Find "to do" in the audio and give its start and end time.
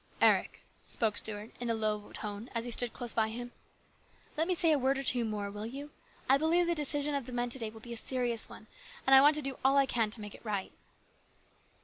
9.35-9.59